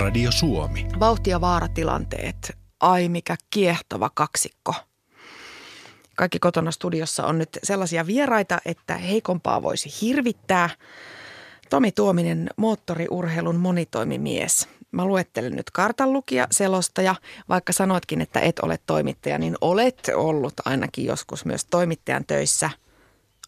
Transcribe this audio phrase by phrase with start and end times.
[0.00, 0.86] Radio Suomi.
[1.00, 2.56] Vauhti- ja vaaratilanteet.
[2.80, 4.74] Ai mikä kiehtova kaksikko.
[6.16, 10.70] Kaikki kotona studiossa on nyt sellaisia vieraita, että heikompaa voisi hirvittää.
[11.70, 14.68] Tomi Tuominen, moottoriurheilun monitoimimies.
[14.92, 17.14] Mä luettelen nyt kartanlukija, selostaja.
[17.48, 22.70] Vaikka sanoitkin, että et ole toimittaja, niin olet ollut ainakin joskus myös toimittajan töissä.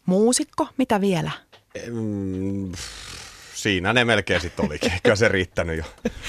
[0.05, 1.31] Muusikko, mitä vielä?
[1.91, 2.71] Mm,
[3.63, 4.91] siinä ne melkein sitten olikin.
[4.91, 5.83] Eikö se riittänyt jo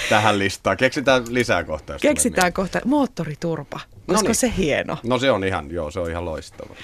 [0.08, 0.76] tähän listaan?
[0.76, 1.98] Keksitään lisää kohta.
[2.00, 3.80] Keksitään kohta moottoriturpa.
[4.08, 4.34] Olisiko niin.
[4.34, 4.98] se hieno?
[5.02, 6.74] No se on ihan, joo, se on ihan loistava.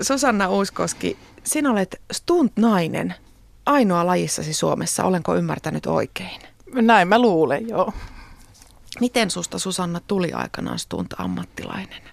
[0.00, 3.14] Susanna Uuskoski, sinä olet stunt-nainen.
[3.66, 6.40] Ainoa lajissasi Suomessa, olenko ymmärtänyt oikein?
[6.74, 7.92] Näin mä luulen, joo.
[9.00, 12.11] Miten susta Susanna tuli aikanaan stunt-ammattilainen?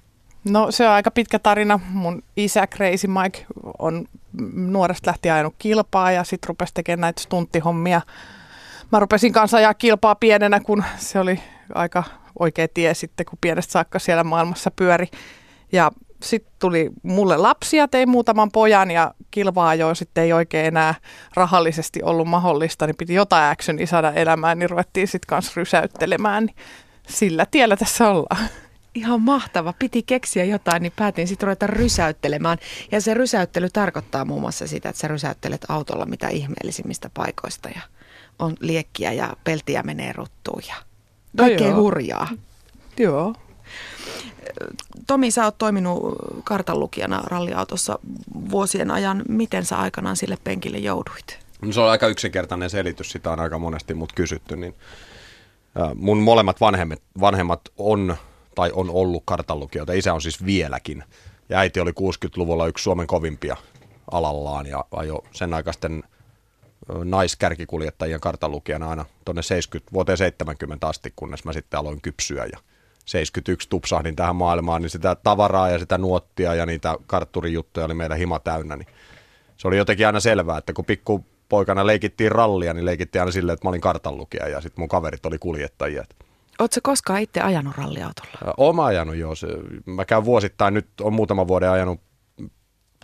[0.50, 1.80] No se on aika pitkä tarina.
[1.90, 3.46] Mun isä Crazy Mike
[3.80, 4.06] on
[4.54, 8.02] nuoresta lähtien ajanut kilpaa ja sitten rupesi tekemään näitä stunttihommia.
[8.92, 11.40] Mä rupesin kanssa ajaa kilpaa pienenä, kun se oli
[11.74, 12.04] aika
[12.40, 15.08] oikea tie sitten, kun pienestä saakka siellä maailmassa pyöri.
[15.72, 15.92] Ja
[16.24, 20.96] sitten tuli mulle lapsia, tein muutaman pojan ja kilvaa jo sitten ei oikein enää
[21.34, 26.46] rahallisesti ollut mahdollista, niin piti jotain actionia saada elämään, niin ruvettiin sitten kanssa rysäyttelemään.
[26.46, 26.56] Niin
[27.08, 28.50] sillä tiellä tässä ollaan.
[28.96, 29.74] Ihan mahtava.
[29.80, 32.58] Piti keksiä jotain, niin päätin sitten ruveta rysäyttelemään.
[32.92, 37.70] Ja se rysäyttely tarkoittaa muun muassa sitä, että sä rysäyttelet autolla mitä ihmeellisimmistä paikoista.
[37.70, 37.82] Ja
[38.40, 40.76] on liekkiä ja peltiä menee ruttuun ja
[41.34, 41.82] No kaikkea joo.
[41.82, 42.28] hurjaa.
[42.98, 43.36] Joo.
[45.08, 48.00] Tomi, sä oot toiminut kartanlukijana ralliautossa
[48.52, 49.24] vuosien ajan.
[49.28, 51.40] Miten sä aikanaan sille penkille jouduit?
[51.62, 54.56] No se on aika yksinkertainen selitys, sitä on aika monesti mut kysytty.
[54.56, 54.76] Niin,
[55.76, 58.18] ää, mun molemmat vanhemmat, vanhemmat on
[58.60, 59.94] tai on ollut kartanlukijoita.
[59.94, 61.04] Isä on siis vieläkin.
[61.50, 63.58] Ja äiti oli 60-luvulla yksi Suomen kovimpia
[64.12, 66.04] alallaan ja ajo sen aikaisten
[67.04, 72.60] naiskärkikuljettajien kartanlukijana aina tuonne 70, vuoteen 70 asti, kunnes mä sitten aloin kypsyä ja
[73.06, 78.18] 71 tupsahdin tähän maailmaan, niin sitä tavaraa ja sitä nuottia ja niitä kartturijuttuja oli meidän
[78.18, 78.88] hima täynnä, niin
[79.58, 83.54] se oli jotenkin aina selvää, että kun pikku poikana leikittiin rallia, niin leikittiin aina silleen,
[83.54, 86.06] että mä olin kartanlukija ja sitten mun kaverit oli kuljettajia.
[86.60, 88.54] Oletko koskaan itse ajanut ralliautolla?
[88.58, 89.34] Oma ajanut joo.
[89.86, 92.02] Mä käyn vuosittain, nyt on muutama vuoden ajanut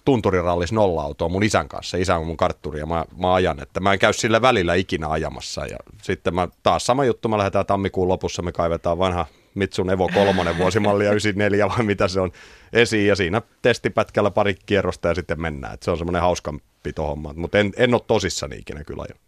[0.06, 1.98] tunturirallis nolla-autoa mun isän kanssa.
[1.98, 5.10] Isä on mun kartturi ja mä, mä ajan, että mä en käy sillä välillä ikinä
[5.10, 5.66] ajamassa.
[5.66, 10.10] Ja sitten mä taas sama juttu, mä lähdetään tammikuun lopussa, me kaivetaan vanha Mitsun Evo
[10.14, 12.32] 3 vuosimallia 94 vai mitä se on
[12.74, 15.74] esiin ja siinä testipätkällä pari kierrosta ja sitten mennään.
[15.74, 19.22] Et se on semmoinen hauskampi homma, mutta en, en ole tosissani ikinä kyllä ajanut.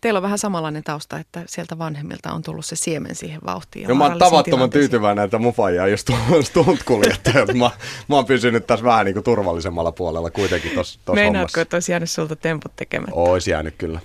[0.00, 3.82] Teillä on vähän samanlainen tausta, että sieltä vanhemmilta on tullut se siemen siihen vauhtiin.
[3.82, 5.94] ja No mä oon tavattoman tyytyväinen, että mun faija ei
[6.32, 7.46] ole stunt-kuljettaja.
[7.54, 7.70] mä,
[8.08, 11.60] mä oon pysynyt tässä vähän niin kuin turvallisemmalla puolella kuitenkin tuossa Meinaatko, hommassa.
[11.60, 13.14] että olisi jäänyt sulta temput tekemättä?
[13.14, 14.00] Ois jäänyt kyllä.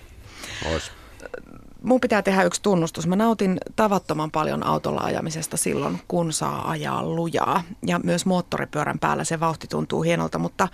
[0.73, 0.91] Ois.
[1.83, 3.07] Mun pitää tehdä yksi tunnustus.
[3.07, 7.63] Mä nautin tavattoman paljon autolla ajamisesta silloin, kun saa ajaa lujaa.
[7.87, 10.67] Ja myös moottoripyörän päällä se vauhti tuntuu hienolta, mutta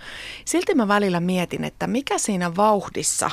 [0.44, 3.30] silti mä välillä mietin, että mikä siinä vauhdissa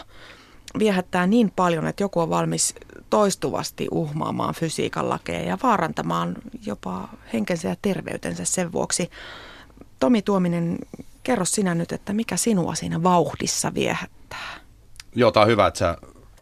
[0.80, 2.76] viehättää niin paljon, että joku on valmis
[3.10, 9.10] toistuvasti uhmaamaan fysiikan lakeja ja vaarantamaan jopa henkensä ja terveytensä sen vuoksi.
[10.00, 10.78] Tomi Tuominen,
[11.24, 14.60] kerro sinä nyt, että mikä sinua siinä vauhdissa viehättää?
[15.16, 15.98] Joo, tää on hyvä, että sä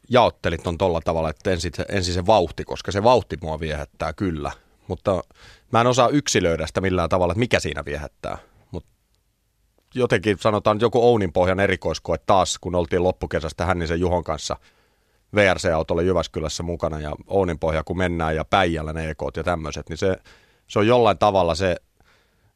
[0.10, 4.52] jaottelit on tolla tavalla, että ensin ensin se vauhti, koska se vauhti mua viehättää kyllä.
[4.88, 5.24] Mutta
[5.72, 8.38] mä en osaa yksilöidä sitä millään tavalla, että mikä siinä viehättää.
[9.96, 14.58] Jotenkin sanotaan joku Ounin pohjan erikoiskoe taas, kun oltiin loppukesästä Hännisen Juhon kanssa
[15.36, 19.98] VRC-autolla Jyväskylässä mukana ja Ounin pohja kun mennään ja Päijällä ne ekot ja tämmöiset, niin
[19.98, 20.18] se,
[20.68, 21.76] se on jollain tavalla se,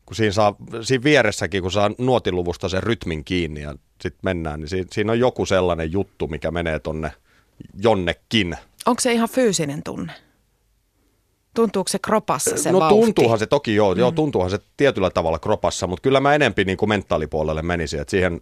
[0.05, 4.69] kun siinä, saa, siinä vieressäkin, kun saa nuotiluvusta sen rytmin kiinni ja sitten mennään, niin
[4.69, 7.11] siinä, siinä on joku sellainen juttu, mikä menee tonne
[7.79, 8.57] jonnekin.
[8.85, 10.13] Onko se ihan fyysinen tunne?
[11.53, 13.01] Tuntuuko se kropassa se no vauhti?
[13.01, 13.99] tuntuuhan se toki joo, mm.
[13.99, 18.11] joo, tuntuuhan se tietyllä tavalla kropassa, mutta kyllä mä enempi niin kuin mentaalipuolelle menisin, että
[18.11, 18.41] siihen,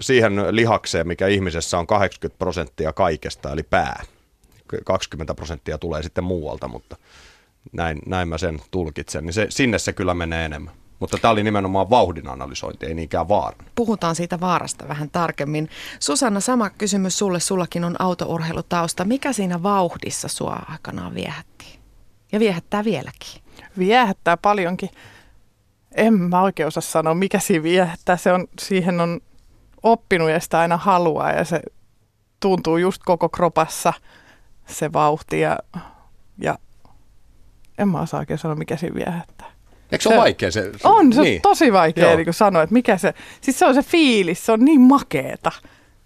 [0.00, 4.02] siihen lihakseen, mikä ihmisessä on 80 prosenttia kaikesta, eli pää.
[4.84, 6.96] 20 prosenttia tulee sitten muualta, mutta
[7.72, 10.74] näin, näin mä sen tulkitsen, niin se, sinne se kyllä menee enemmän.
[11.00, 13.66] Mutta tämä oli nimenomaan vauhdin analysointi, ei niinkään vaaran.
[13.74, 15.68] Puhutaan siitä vaarasta vähän tarkemmin.
[16.00, 17.40] Susanna, sama kysymys sulle.
[17.40, 19.04] Sullakin on autourheilutausta.
[19.04, 21.79] Mikä siinä vauhdissa sua aikanaan viehätti?
[22.32, 23.42] Ja viehättää vieläkin.
[23.78, 24.88] Viehättää paljonkin.
[25.94, 28.16] En mä oikein osaa sanoa, mikä siinä viehättää.
[28.16, 29.20] Se on, siihen on
[29.82, 31.60] oppinut ja sitä aina haluaa ja se
[32.40, 33.92] tuntuu just koko kropassa
[34.66, 35.58] se vauhti ja,
[36.38, 36.58] ja
[37.78, 39.50] en mä osaa oikein sanoa, mikä siinä viehättää.
[39.92, 40.72] Eikö se, ole vaikea se?
[40.84, 41.36] On, se niin.
[41.36, 44.64] on tosi vaikea niin sanoa, että mikä se, siis se on se fiilis, se on
[44.64, 45.52] niin makeeta.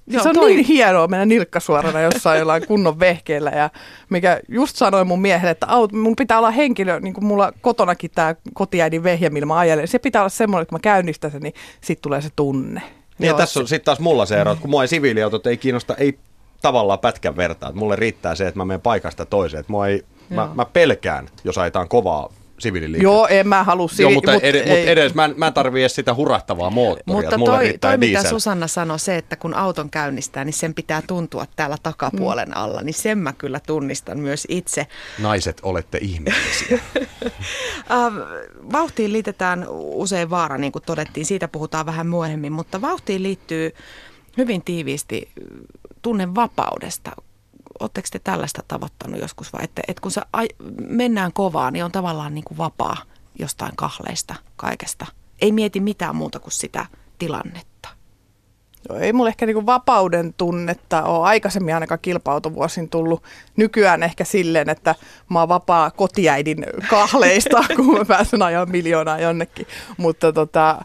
[0.07, 0.55] Joo, se on toi...
[0.55, 3.71] niin hienoa mennä nilkkasuorana jossain jollain kunnon vehkeellä ja
[4.11, 8.11] mikä just sanoi mun miehelle, että aut, mun pitää olla henkilö, niin kuin mulla kotonakin
[8.15, 9.89] tämä kotiäidin vehje, millä mä ajelen.
[9.89, 12.83] Se pitää olla semmoinen, että kun mä käynnistän sen, niin sitten tulee se tunne.
[13.19, 15.57] Niin ja tässä on sitten taas mulla se ero, että kun mua ei siviiliautot ei
[15.57, 16.19] kiinnosta, ei
[16.63, 17.69] tavallaan pätkän vertaa.
[17.69, 19.61] Että mulle riittää se, että mä menen paikasta toiseen.
[19.61, 22.29] Että mua ei, mä, mä, pelkään, jos ajetaan kovaa
[22.65, 23.05] siviililiikettä.
[23.05, 24.91] Joo, en mä halua sivi- Joo, mutta, mut ed- ei.
[24.91, 27.21] edes mä en, mä en tarvii edes sitä hurahtavaa moottoria.
[27.21, 31.47] Mutta toi, toi mitä Susanna sanoi, se, että kun auton käynnistää, niin sen pitää tuntua
[31.57, 32.55] täällä takapuolen mm.
[32.57, 34.87] alla, niin sen mä kyllä tunnistan myös itse.
[35.19, 36.79] Naiset, olette ihmeellisiä.
[37.91, 38.17] Ähm,
[38.73, 43.75] vauhtiin liitetään usein vaara, niin kuin todettiin, siitä puhutaan vähän myöhemmin, mutta vauhtiin liittyy
[44.37, 45.29] hyvin tiiviisti
[46.03, 47.11] tunne vapaudesta.
[47.81, 50.21] Oletteko te tällaista tavoittanut joskus vai että, että kun se
[50.89, 52.97] mennään kovaa, niin on tavallaan niin kuin vapaa
[53.39, 55.07] jostain kahleista kaikesta.
[55.41, 56.87] Ei mieti mitään muuta kuin sitä
[57.19, 57.89] tilannetta.
[58.89, 63.23] No, ei mulla ehkä niinku vapauden tunnetta ole aikaisemmin ainakaan kilpautovuosin tullut.
[63.57, 64.95] Nykyään ehkä silleen, että
[65.31, 69.67] mä oon vapaa kotiäidin kahleista, kun mä pääsen ajaa miljoonaa jonnekin.
[69.97, 70.85] Mutta tota,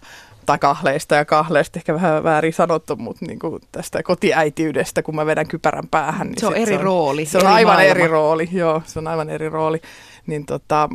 [0.50, 5.25] tai kahleista ja kahleista ehkä vähän väärin sanottu, mutta niin kuin tästä kotiäitiydestä, kun mä
[5.25, 6.28] vedän kypärän päähän.
[6.28, 7.25] Niin se on eri se on, rooli.
[7.25, 7.92] Se on eri aivan maailma.
[7.92, 9.81] eri rooli, joo, se on aivan eri rooli.
[10.28, 10.90] Niin tota,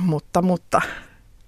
[0.00, 0.80] mutta, mutta.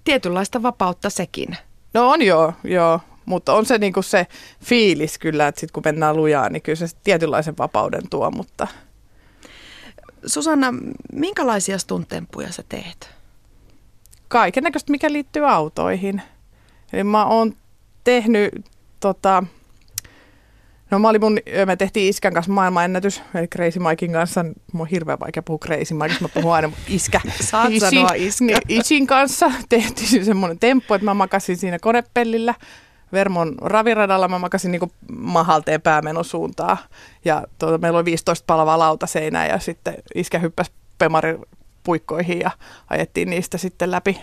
[0.03, 1.57] Tietynlaista vapautta sekin.
[1.93, 2.99] No on joo, joo.
[3.25, 4.27] Mutta on se niinku se
[4.63, 8.67] fiilis kyllä, että sit kun mennään lujaan, niin kyllä se tietynlaisen vapauden tuo, mutta...
[10.25, 10.73] Susanna,
[11.13, 13.09] minkälaisia stuntemppuja sä teet?
[14.27, 16.21] Kaiken näköistä, mikä liittyy autoihin.
[16.95, 17.53] Eli mä oon
[18.03, 18.65] tehnyt
[18.99, 19.43] tota,
[20.91, 24.45] No mä olin mun, me tehtiin iskän kanssa maailmanennätys, eli Crazy Mikein kanssa.
[24.71, 27.21] Mun on hirveän vaikea puhua Crazy Mikeista, mä puhun aina iskä.
[27.41, 28.45] Saat Isi, sanoa iskä.
[28.45, 32.55] Niin, Isin kanssa tehtiin semmoinen temppu, että mä makasin siinä konepellillä.
[33.13, 36.77] Vermon raviradalla mä makasin niin mahalteen päämenosuuntaa.
[37.25, 41.37] Ja tuota, meillä oli 15 palavaa lautaseinää ja sitten iskä hyppäsi pemarin
[41.83, 42.51] puikkoihin ja
[42.89, 44.19] ajettiin niistä sitten läpi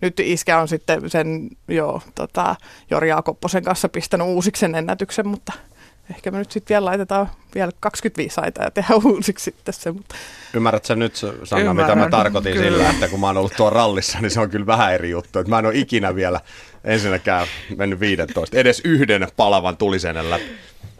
[0.00, 2.56] nyt iskä on sitten sen jo tota,
[2.90, 5.52] Jori Jaakopposen kanssa pistänyt uusiksi sen ennätyksen, mutta
[6.10, 9.92] ehkä me nyt sitten vielä laitetaan vielä 25 aita ja tehdään uusiksi sitten se.
[9.92, 10.14] Mutta...
[10.54, 12.70] Ymmärrätkö nyt, Sanna, Ymmärrän, mitä mä tarkoitin kyllä.
[12.70, 15.38] sillä, että kun mä oon ollut tuolla rallissa, niin se on kyllä vähän eri juttu.
[15.38, 16.40] Että mä en ole ikinä vielä
[16.84, 20.44] ensinnäkään mennyt 15, edes yhden palavan tulisenen läpi.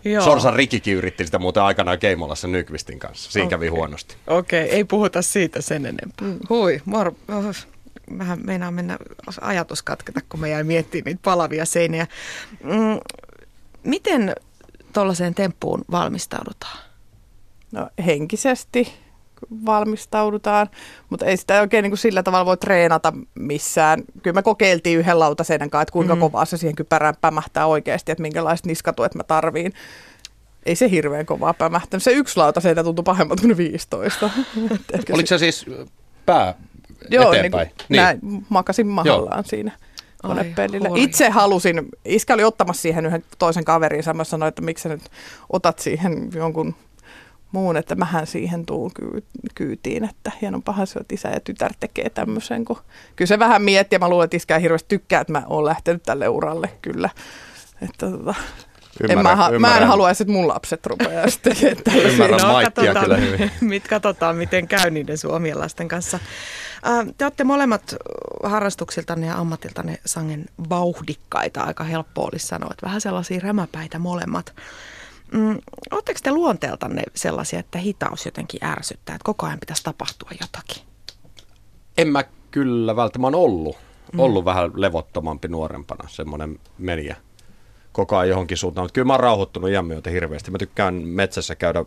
[0.05, 0.25] Joo.
[0.25, 3.33] Sorsan Rikikin yritti sitä muuten aikanaan Keimolassa Nykvistin kanssa.
[3.33, 3.59] Siinä okay.
[3.59, 4.17] kävi huonosti.
[4.27, 6.29] Okei, okay, ei puhuta siitä sen enempää.
[6.29, 6.39] Mm.
[6.49, 7.15] Hui, mor-
[8.19, 8.99] vähän meinaa mennä
[9.41, 12.07] ajatus katketa, kun me jäi miettimään niitä palavia seiniä.
[12.63, 13.01] Mm,
[13.85, 14.35] miten
[14.93, 16.79] tuollaiseen temppuun valmistaudutaan?
[17.73, 18.95] No henkisesti
[19.67, 20.71] valmistaudutaan,
[21.11, 24.03] mutta ei sitä oikein niin kuin sillä tavalla voi treenata missään.
[24.23, 26.21] Kyllä me kokeiltiin yhden lautaseinän kanssa, että kuinka mm.
[26.21, 29.73] kovaa se siihen kypärään pämähtää oikeasti, että minkälaiset niskatuet mä tarviin.
[30.67, 32.03] Ei se hirveän kovaa pämähtänyt.
[32.03, 34.31] Se yksi lautaseinä tuntui pahemmalta kuin 15.
[35.13, 35.67] Oliko se siis
[36.27, 36.55] pää
[37.11, 37.67] Joo, eteenpäin.
[37.67, 38.03] Niin, niin.
[38.03, 38.19] Näin,
[38.49, 39.43] makasin mahallaan Joo.
[39.47, 39.73] siinä
[40.23, 40.89] konepellille.
[40.95, 45.03] Itse halusin, iskä oli ottamassa siihen yhden toisen kaverin, mä sanoin, että miksi sä nyt
[45.51, 46.75] otat siihen jonkun
[47.53, 48.91] muun, että mähän siihen tuun
[49.55, 52.65] kyytiin, että hienompahan se, että isä ja tytär tekee tämmöisen.
[52.65, 52.77] Kun...
[53.17, 56.03] Kyllä se vähän miettii ja mä luulen, että iskä hirveästi tykkää, että mä oon lähtenyt
[56.03, 57.11] tälle uralle kyllä.
[57.83, 58.35] Että tota,
[59.01, 62.53] Ymmärrän, en mä, ha- mä en haluaisi, että mun lapset rupeaa sitten tekemään Ymmärrän no,
[62.53, 63.51] Maikkia kyllä hyvin.
[63.61, 66.19] Mit, katsotaan, miten käy niiden suomien lasten kanssa.
[67.19, 67.95] Te olette molemmat
[68.43, 74.55] harrastuksiltanne ja ammatiltanne sangen vauhdikkaita, aika helppo olisi sanoa, että vähän sellaisia rämäpäitä molemmat.
[75.33, 75.59] Mm,
[75.91, 80.83] Oletteko te luonteeltanne sellaisia, että hitaus jotenkin ärsyttää, että koko ajan pitäisi tapahtua jotakin?
[81.99, 83.77] En mä kyllä välttämättä ollut.
[84.13, 84.21] Mm.
[84.21, 87.17] Ollut vähän levottomampi nuorempana, semmoinen meniä
[87.95, 88.85] koko ajan johonkin suuntaan.
[88.85, 90.51] Mutta kyllä mä oon rauhoittunut iän myötä hirveästi.
[90.51, 91.85] Mä tykkään metsässä käydä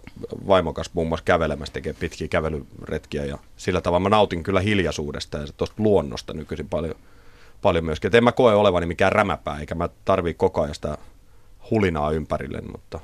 [0.47, 5.47] vaimokas muun muassa kävelemässä, tekee pitkiä kävelyretkiä ja sillä tavalla mä nautin kyllä hiljaisuudesta ja
[5.57, 6.95] tuosta luonnosta nykyisin paljon,
[7.61, 8.07] paljon myöskin.
[8.07, 10.97] Et en mä koe olevani mikään rämäpää, eikä mä tarvii koko ajan sitä
[11.71, 12.99] hulinaa ympärille, mutta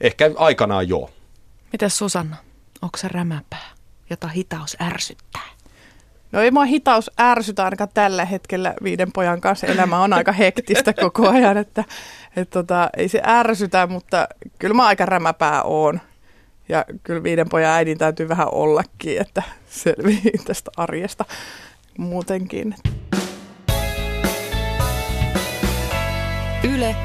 [0.00, 1.10] ehkä aikanaan joo.
[1.72, 2.36] Mitäs Susanna,
[2.82, 3.70] onko se rämäpää,
[4.10, 5.51] jota hitaus ärsyttää?
[6.32, 9.66] No ei mua hitaus ärsytä ainakaan tällä hetkellä viiden pojan kanssa.
[9.66, 11.84] Elämä on aika hektistä koko ajan, että
[12.36, 16.00] et tota, ei se ärsytä, mutta kyllä mä aika rämäpää oon.
[16.68, 21.24] Ja kyllä viiden pojan äidin täytyy vähän ollakin, että selvii tästä arjesta
[21.98, 22.74] muutenkin.
[26.64, 26.96] Yle,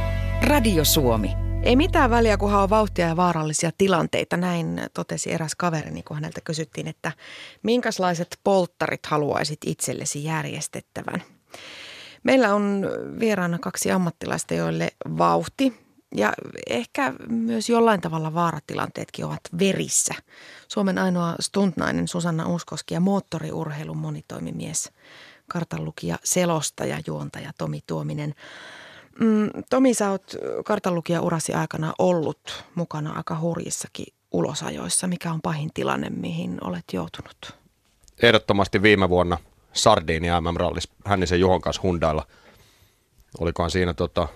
[0.42, 1.47] Radio Suomi.
[1.68, 4.38] Ei mitään väliä, kunhan on vauhtia ja vaarallisia tilanteita.
[4.38, 7.12] Näin totesi eräs kaverini, kun häneltä kysyttiin, että
[7.64, 11.24] minkälaiset polttarit haluaisit itsellesi järjestettävän.
[12.24, 12.86] Meillä on
[13.20, 16.34] vieraana kaksi ammattilaista, joille vauhti ja
[16.70, 20.14] ehkä myös jollain tavalla vaaratilanteetkin ovat verissä.
[20.68, 24.92] Suomen ainoa stuntnainen Susanna Uskoski ja moottoriurheilun monitoimimies,
[25.48, 28.36] kartanlukija, selostaja, juontaja Tomi Tuominen.
[29.20, 35.08] Mm, Tomi, sä oot kartanlukija urasi aikana ollut mukana aika hurjissakin ulosajoissa.
[35.08, 37.56] Mikä on pahin tilanne, mihin olet joutunut?
[38.24, 39.38] Ehdottomasti viime vuonna
[39.74, 42.28] Sardini MM-rallis Hännisen Juhon kanssa Hundailla.
[43.40, 44.28] Olikohan siinä tota,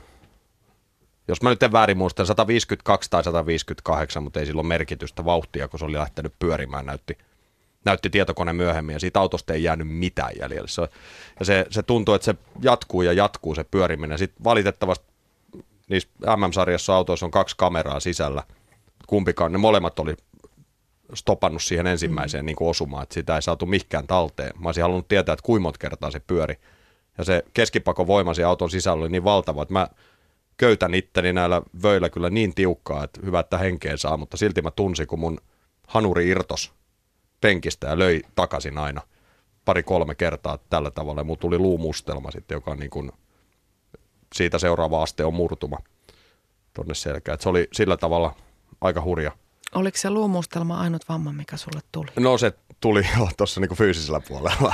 [1.28, 5.80] jos mä nyt en väärin muista, 152 tai 158, mutta ei silloin merkitystä vauhtia, kun
[5.80, 7.18] se oli lähtenyt pyörimään, näytti,
[7.86, 10.68] näytti tietokone myöhemmin ja siitä autosta ei jäänyt mitään jäljellä.
[10.68, 10.82] Se,
[11.40, 14.18] ja se, se tuntuu, että se jatkuu ja jatkuu se pyöriminen.
[14.18, 15.06] Sitten valitettavasti
[15.90, 18.44] niissä MM-sarjassa autoissa on kaksi kameraa sisällä.
[19.08, 20.16] Kumpikaan, ne molemmat oli
[21.14, 22.46] stopannut siihen ensimmäiseen mm.
[22.46, 24.52] niin osumaan, että sitä ei saatu mikään talteen.
[24.60, 26.56] Mä olisin halunnut tietää, että kuinka monta kertaa se pyöri.
[27.18, 29.88] Ja se keskipako voima auton sisällä oli niin valtava, että mä
[30.58, 34.72] köytän itteni näillä vöillä kyllä niin tiukkaa, että hyvä, että henkeen saa, mutta silti mä
[34.72, 35.38] tunsin, kun mun
[35.88, 36.74] hanuri irtos
[37.42, 39.02] penkistä ja löi takaisin aina
[39.66, 41.22] pari-kolme kertaa tällä tavalla.
[41.22, 43.12] Ja tuli luumustelma sitten, joka on niin kuin,
[44.36, 45.78] siitä seuraava aste on murtuma
[46.74, 47.34] tuonne selkään.
[47.34, 48.36] Et se oli sillä tavalla
[48.82, 49.32] aika hurja.
[49.76, 52.08] Oliko se luumustelma ainut vamma, mikä sulle tuli?
[52.20, 54.74] No se tuli jo tuossa niinku fyysisellä puolella.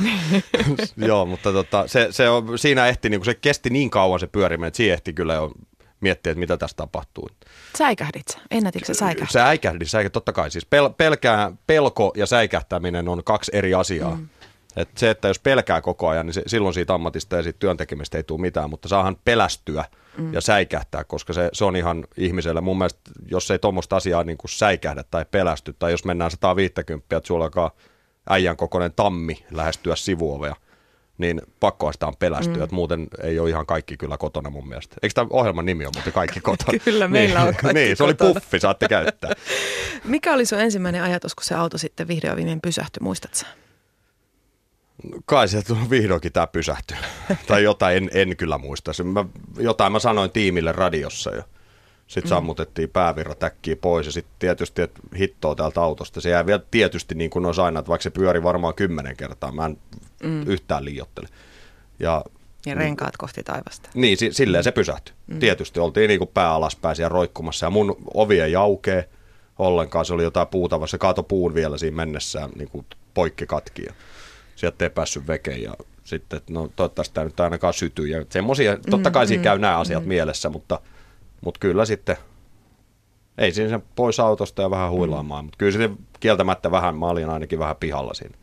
[1.08, 4.68] Joo, mutta tota, se, se on, siinä ehti, niinku, se kesti niin kauan se pyöriminen,
[4.68, 5.52] että siinä ehti kyllä jo
[6.00, 7.30] miettiä, että mitä tässä tapahtuu.
[7.78, 8.40] Säikähdit sä?
[8.52, 9.32] Ennätitkö sä säikähdä?
[9.32, 10.52] Säikähdin, säikähdin, totta kai.
[10.52, 14.16] Siis pel, pelkää, pelko ja säikähtäminen on kaksi eri asiaa.
[14.16, 14.28] Mm.
[14.76, 18.18] Et se, että jos pelkää koko ajan, niin se, silloin siitä ammatista ja siitä työntekemistä
[18.18, 19.86] ei tule mitään, mutta saahan pelästyä
[20.18, 20.34] mm.
[20.34, 22.62] ja säikähtää, koska se, se on ihan ihmiselle.
[22.62, 27.18] Mun mielestä, jos ei tuommoista asiaa niin kuin säikähdä tai pelästy, tai jos mennään 150,
[27.18, 27.72] että sulla alkaa
[28.30, 30.56] äijän kokoinen tammi lähestyä sivuovea,
[31.18, 32.64] niin pakkoa sitä on pelästyä, mm.
[32.64, 34.96] että muuten ei ole ihan kaikki kyllä kotona mun mielestä.
[35.02, 36.80] Eikö tämä ohjelman nimi ole muuten kaikki kotona?
[36.80, 39.32] kyllä, meillä niin, on kaikki Niin, se oli puffi, saatte käyttää.
[40.04, 43.48] Mikä oli sun ensimmäinen ajatus, kun se auto sitten vihdoin viimein pysähtyi, muistatko
[45.26, 46.98] Kai se vihdoinkin tämä pysähtyi.
[47.48, 48.92] tai jotain, en, en kyllä muista.
[49.04, 49.26] Mä,
[49.58, 51.44] jotain mä sanoin tiimille radiossa jo.
[52.08, 52.36] Sitten mm.
[52.36, 56.22] sammutettiin päävirratäkkiä pois ja sitten tietysti, että hittoa täältä autosta.
[56.22, 59.52] Se jää vielä tietysti niin kuin olisi aina, että vaikka se pyöri varmaan kymmenen kertaa,
[59.52, 59.78] mä en
[60.24, 60.48] mm.
[60.48, 61.28] yhtään liiottele.
[62.00, 62.24] Ja,
[62.66, 63.90] ja renkaat niin, kohti taivasta.
[63.94, 65.16] Niin, si- silleen se pysähtyi.
[65.28, 65.40] Mm.
[65.40, 69.10] Tietysti oltiin niin kuin pää alaspäin siellä roikkumassa ja mun ovi ei aukee
[69.60, 70.06] ollenkaan.
[70.06, 70.88] Se oli jotain puutavaa.
[70.88, 73.94] Se kaato puun vielä siinä mennessään niin kuin poikki katki ja
[74.56, 75.74] sieltä ei päässyt vekeen ja
[76.04, 78.08] sitten, no toivottavasti tämä nyt ainakaan sytyy.
[78.08, 80.08] Ja semmoisia, totta kai mm, siinä mm, käy nämä asiat mm.
[80.08, 80.80] mielessä, mutta,
[81.42, 82.18] mutta kyllä sitten
[83.38, 85.46] ei siinä sen pois autosta ja vähän huilaamaan, mm.
[85.46, 88.38] mutta kyllä sitten kieltämättä vähän, mä olin ainakin vähän pihalla siinä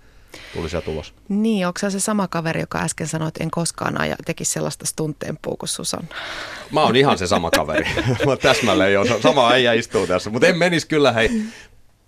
[0.55, 1.15] tuli se tulos.
[1.29, 5.57] Niin, onko se sama kaveri, joka äsken sanoi, että en koskaan aja, tekisi sellaista stunttempua
[5.59, 6.09] kuin Susanna?
[6.73, 7.85] Mä oon ihan se sama kaveri.
[8.27, 10.31] Mä täsmälleen jo, sama äijä istuu tässä.
[10.31, 11.31] Mutta en menisi kyllä hei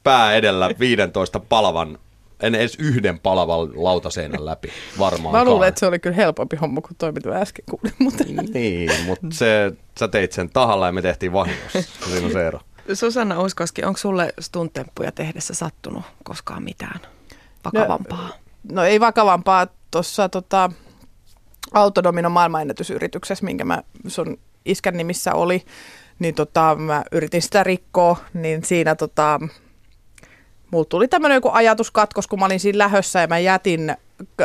[0.03, 1.99] pää edellä 15 palavan
[2.43, 5.35] en edes yhden palavan lautaseinän läpi varmaan.
[5.35, 7.95] Mä luulen, että se oli kyllä helpompi homma kuin toi, mitä äsken kuulin.
[7.99, 8.25] Mutta...
[8.55, 11.83] Niin, mutta se, sä teit sen tahalla ja me tehtiin vahingossa.
[11.83, 12.61] Siinä on se ero.
[12.95, 17.01] Susanna Uskoski, onko sulle stuntemppuja tehdessä sattunut koskaan mitään?
[17.65, 18.29] vakavampaa?
[18.29, 19.67] No, no ei vakavampaa.
[19.91, 20.71] Tuossa tota,
[21.75, 25.65] Autodomino maailmanennätysyrityksessä, minkä mä sun iskän nimissä oli,
[26.19, 29.41] niin tota, mä yritin sitä rikkoa, niin siinä tota,
[30.71, 33.97] mulla tuli tämmöinen joku ajatuskatkos, kun mä olin siinä lähössä ja mä jätin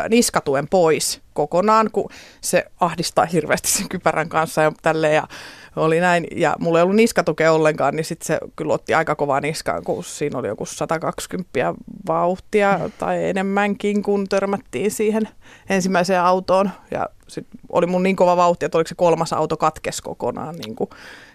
[0.09, 2.09] niskatuen pois kokonaan, kun
[2.41, 5.15] se ahdistaa hirveästi sen kypärän kanssa ja tälleen.
[5.15, 5.27] Ja
[5.75, 9.41] oli näin, ja mulla ei ollut niskatukea ollenkaan, niin sitten se kyllä otti aika kovaa
[9.41, 11.73] niskaan, kun siinä oli joku 120
[12.07, 15.29] vauhtia tai enemmänkin, kun törmättiin siihen
[15.69, 16.69] ensimmäiseen autoon.
[16.91, 20.75] Ja sitten oli mun niin kova vauhti, että oliko se kolmas auto katkes kokonaan niin
[20.75, 20.89] kuin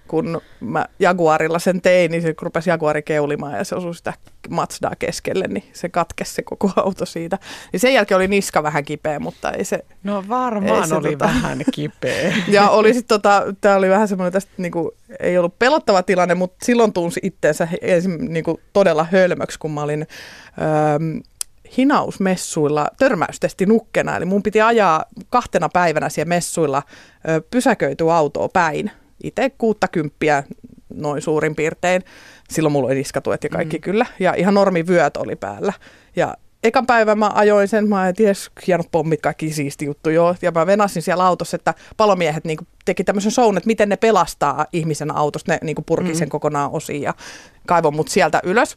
[0.08, 4.12] kun mä Jaguarilla sen tein, niin se rupesi Jaguari keulimaan ja se osui sitä
[4.50, 7.38] Mazdaa keskelle, niin se katkesi se koko auto siitä.
[7.72, 9.84] Niin sen jälkeen oli niska vähän kipeä, mutta ei se...
[10.04, 12.34] No varmaan ei se, oli tota, vähän kipeä.
[12.48, 16.64] Ja oli sit tota, tää oli vähän semmoinen, tästä niinku, ei ollut pelottava tilanne, mutta
[16.64, 20.06] silloin tunsi itteensä ensin niinku, todella hölmöksi, kun mä olin...
[20.60, 20.98] Öö,
[21.76, 26.82] hinausmessuilla törmäystesti nukkena, eli mun piti ajaa kahtena päivänä siellä messuilla
[27.50, 28.90] pysäköityä autoa päin
[29.22, 30.42] itse kuuttakymppiä
[30.94, 32.02] noin suurin piirtein.
[32.50, 33.80] Silloin mulla oli niskatuet ja kaikki mm.
[33.80, 34.06] kyllä.
[34.20, 35.72] Ja ihan normivyöt oli päällä.
[36.16, 38.32] Ja ekan päivän mä ajoin sen, mä en tiedä,
[38.66, 40.34] hienot pommit, kaikki siisti juttu joo.
[40.42, 44.66] Ja mä venasin siellä autossa, että palomiehet niin teki tämmöisen shown, että miten ne pelastaa
[44.72, 45.52] ihmisen autosta.
[45.52, 46.14] Ne niin purki mm.
[46.14, 47.14] sen kokonaan osiin ja
[47.66, 48.76] kaivon mut sieltä ylös.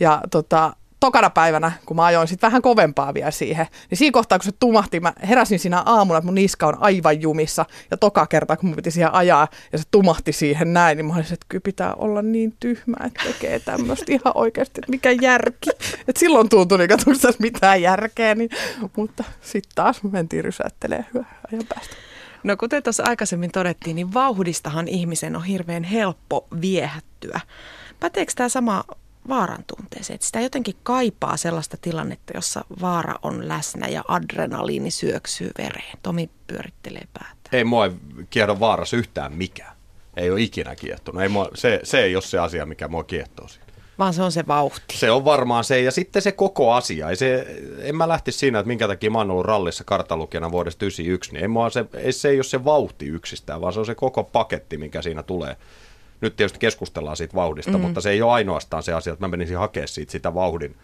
[0.00, 4.38] Ja tota, tokana päivänä, kun mä ajoin sitten vähän kovempaa vielä siihen, niin siinä kohtaa,
[4.38, 7.66] kun se tumahti, mä heräsin siinä aamuna, että mun niska on aivan jumissa.
[7.90, 11.14] Ja toka kerta, kun mun piti siihen ajaa ja se tumahti siihen näin, niin mä
[11.14, 15.70] olisin, että kyllä pitää olla niin tyhmä, että tekee tämmöistä ihan oikeasti, että mikä järki.
[16.08, 18.50] Että silloin tuntui, niin että tässä mitään järkeä, niin,
[18.96, 21.96] mutta sitten taas mentiin rysäyttelemään hyvän ajan päästä.
[22.44, 27.40] No kuten tuossa aikaisemmin todettiin, niin vauhdistahan ihmisen on hirveän helppo viehättyä.
[28.00, 28.84] Päteekö tämä sama
[29.28, 30.14] vaaran tunteeseen?
[30.14, 35.98] Että sitä jotenkin kaipaa sellaista tilannetta, jossa vaara on läsnä ja adrenaliini syöksyy vereen.
[36.02, 37.34] Tomi pyörittelee päätä.
[37.52, 37.90] Ei mua
[38.30, 39.76] kiehdo vaarassa yhtään mikään.
[40.16, 41.22] Ei ole ikinä kiehtonut.
[41.22, 43.64] Ei mua, se, se ei ole se asia, mikä mua kiehtoo siinä.
[43.98, 44.96] Vaan se on se vauhti.
[44.96, 47.10] Se on varmaan se, ja sitten se koko asia.
[47.10, 47.46] Ei se,
[47.78, 51.42] en mä lähtisi siinä, että minkä takia mä oon ollut rallissa kartalukijana vuodesta 1991, niin
[51.42, 54.24] ei mua se, ei, se ei ole se vauhti yksistään, vaan se on se koko
[54.24, 55.56] paketti, mikä siinä tulee.
[56.24, 57.86] Nyt tietysti keskustellaan siitä vauhdista, mm-hmm.
[57.86, 60.76] mutta se ei ole ainoastaan se asia, että mä menisin hakemaan siitä sitä vauhdin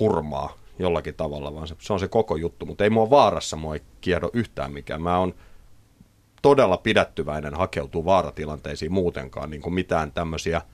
[0.00, 2.66] hurmaa jollakin tavalla, vaan se, se on se koko juttu.
[2.66, 5.02] Mutta ei mua vaarassa, mua ei kierro yhtään mikään.
[5.02, 5.34] Mä oon
[6.42, 10.62] todella pidättyväinen hakeutuu vaaratilanteisiin muutenkaan, niin kuin mitään tämmöisiä–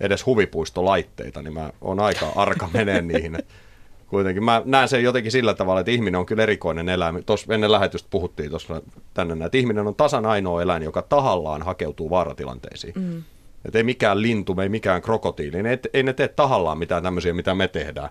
[0.00, 3.38] edes huvipuistolaitteita, niin mä oon aika arka menee niihin.
[4.08, 7.24] Kuitenkin mä näen sen jotenkin sillä tavalla, että ihminen on kyllä erikoinen eläin.
[7.24, 8.82] Tuossa ennen lähetystä puhuttiin tuossa
[9.14, 12.94] tänne, että ihminen on tasan ainoa eläin, joka tahallaan hakeutuu vaaratilanteisiin.
[12.96, 13.22] Mm.
[13.64, 17.54] Että ei mikään lintu, ei mikään krokotiili, ei, ei ne tee tahallaan mitään tämmöisiä, mitä
[17.54, 18.10] me tehdään,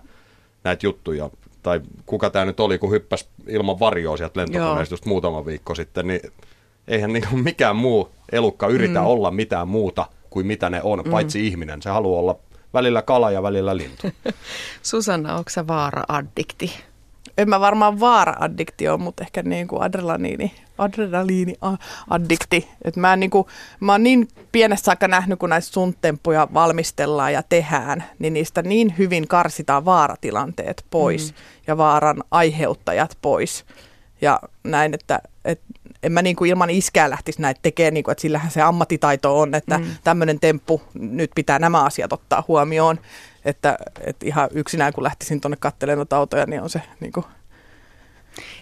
[0.64, 1.30] näitä juttuja.
[1.62, 6.06] Tai kuka tämä nyt oli, kun hyppäsi ilman varjoa sieltä lentokoneesta just muutama viikko sitten,
[6.06, 6.20] niin
[6.88, 9.06] eihän niin mikään muu elukka yritä mm.
[9.06, 11.10] olla mitään muuta kuin mitä ne on, mm.
[11.10, 11.82] paitsi ihminen.
[11.82, 12.38] Se haluaa olla
[12.74, 14.10] välillä kala ja välillä lintu.
[14.82, 16.72] Susanna, onko se vaara-addikti?
[17.38, 22.68] En mä varmaan vaara-addikti ole, mutta ehkä niin kuin adrenaliini, adrenaliini-addikti.
[22.84, 23.46] Et mä, niin kuin,
[23.80, 28.94] mä oon niin pienessä saakka nähnyt, kun näitä suntemppuja valmistellaan ja tehdään, niin niistä niin
[28.98, 31.36] hyvin karsitaan vaaratilanteet pois mm.
[31.66, 33.64] ja vaaran aiheuttajat pois.
[34.20, 35.64] Ja näin, että, että
[36.02, 39.40] en mä niin kuin ilman iskää lähtisi näitä tekemään, niin kuin, että sillähän se ammattitaito
[39.40, 39.84] on, että mm.
[40.04, 42.98] tämmöinen temppu, nyt pitää nämä asiat ottaa huomioon.
[43.44, 47.26] Että, että ihan yksinään kun lähtisin tuonne katselemaan noita autoja, niin on se niin kuin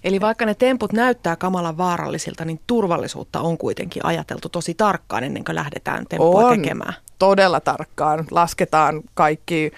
[0.04, 5.44] Eli vaikka ne temput näyttää kamalan vaarallisilta, niin turvallisuutta on kuitenkin ajateltu tosi tarkkaan ennen
[5.44, 6.94] kuin lähdetään temppua on, tekemään.
[7.18, 8.24] todella tarkkaan.
[8.30, 9.72] Lasketaan kaikki.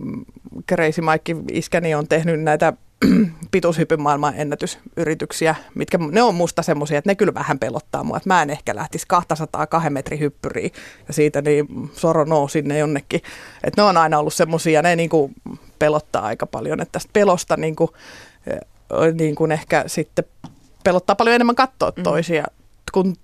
[0.00, 0.24] Mm,
[0.68, 2.72] Crazy Mike iskäni on tehnyt näitä
[3.50, 8.28] pituushypyn maailman ennätysyrityksiä, mitkä ne on musta semmoisia, että ne kyllä vähän pelottaa mua, että
[8.28, 10.70] mä en ehkä lähtisi 202 metri hyppyriin
[11.08, 13.20] ja siitä niin soro nousi sinne jonnekin.
[13.64, 15.34] Että ne on aina ollut semmoisia, ne niin kuin
[15.78, 17.90] pelottaa aika paljon, että tästä pelosta niin kuin,
[19.18, 20.24] niin kuin ehkä sitten
[20.84, 22.02] pelottaa paljon enemmän katsoa mm.
[22.02, 22.44] toisia,
[22.92, 23.16] kun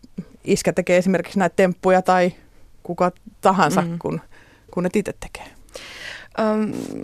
[0.45, 2.33] iskä tekee esimerkiksi näitä temppuja tai
[2.83, 3.99] kuka tahansa, mm.
[3.99, 4.21] kun,
[4.71, 5.60] kun ne itse tekee.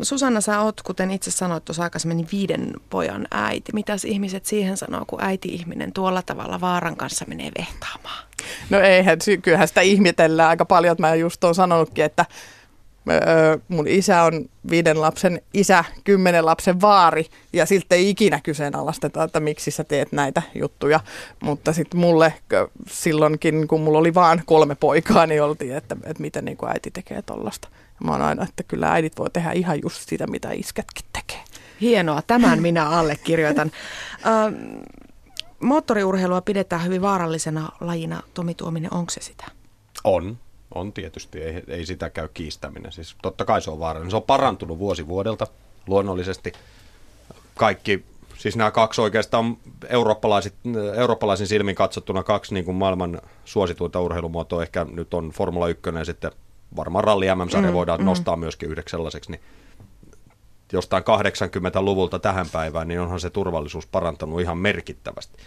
[0.02, 3.72] Susanna, sä oot, kuten itse sanoit tuossa aikaisemmin, niin viiden pojan äiti.
[3.72, 8.24] Mitäs ihmiset siihen sanoo, kun äiti-ihminen tuolla tavalla vaaran kanssa menee vehtaamaan?
[8.70, 10.96] No eihän, kyllähän sitä ihmetellään aika paljon.
[10.98, 12.26] Mä just oon sanonutkin, että
[13.68, 19.40] mun isä on viiden lapsen isä, kymmenen lapsen vaari, ja sitten ei ikinä kyseenalaisteta, että
[19.40, 21.00] miksi sä teet näitä juttuja.
[21.42, 22.34] Mutta sitten mulle
[22.90, 26.90] silloinkin, kun mulla oli vaan kolme poikaa, niin oltiin, että, että miten niin kuin äiti
[26.90, 27.68] tekee tollasta.
[28.04, 31.44] Mä oon aina, että kyllä äidit voi tehdä ihan just sitä, mitä iskätkin tekee.
[31.80, 33.70] Hienoa, tämän minä allekirjoitan.
[34.26, 34.54] Ähm,
[35.60, 38.22] moottoriurheilua pidetään hyvin vaarallisena lajina.
[38.34, 39.44] Tomi Tuominen, onko se sitä?
[40.04, 40.38] On,
[40.74, 41.42] on tietysti.
[41.42, 42.92] Ei, ei sitä käy kiistäminen.
[42.92, 44.10] Siis totta kai se on vaarallinen.
[44.10, 45.46] Se on parantunut vuosi vuodelta
[45.86, 46.52] luonnollisesti.
[47.54, 48.04] Kaikki,
[48.38, 49.56] siis nämä kaksi oikeastaan
[49.88, 50.54] eurooppalaiset,
[50.96, 54.62] eurooppalaisin silmin katsottuna kaksi niin kuin maailman suosituinta urheilumuotoa.
[54.62, 56.32] Ehkä nyt on Formula 1 ja sitten
[56.76, 58.06] varmaan ralli MM-sarja mm, voidaan mm.
[58.06, 59.40] nostaa myöskin yhdeksi sellaiseksi, niin
[60.72, 65.38] jostain 80-luvulta tähän päivään, niin onhan se turvallisuus parantanut ihan merkittävästi.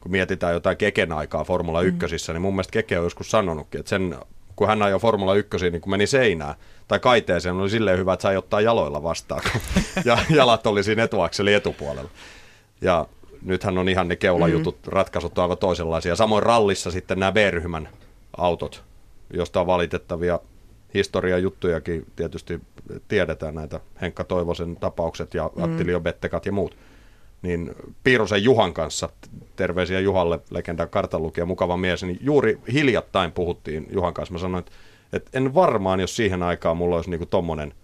[0.00, 2.32] Kun mietitään jotain Keken aikaa Formula 1, mm.
[2.32, 4.16] niin mun mielestä Keke on joskus sanonutkin, että sen,
[4.56, 6.54] kun hän ajoi Formula 1, niin kun meni seinään
[6.88, 9.60] tai kaiteeseen, oli silleen hyvä, että sai ottaa jaloilla vastaan, kun
[10.04, 12.10] ja jalat oli siinä etuakseli etupuolella.
[12.80, 13.06] Ja
[13.42, 14.92] nythän on ihan ne keulajutut mm.
[14.92, 16.16] ratkaisut aivan toisenlaisia.
[16.16, 17.88] Samoin rallissa sitten nämä B-ryhmän
[18.36, 18.84] autot,
[19.32, 20.40] josta on valitettavia
[20.96, 22.60] historia juttujakin tietysti
[23.08, 25.64] tiedetään näitä Henkka Toivosen tapaukset ja mm.
[25.64, 26.76] Attilio Bettekat ja muut.
[27.42, 29.08] Niin Piirosen Juhan kanssa,
[29.56, 34.32] terveisiä Juhalle, legenda kartanlukija, mukava mies, niin juuri hiljattain puhuttiin Juhan kanssa.
[34.32, 34.72] Mä sanoin, että,
[35.12, 37.74] että en varmaan, jos siihen aikaan mulla olisi niinku tommonen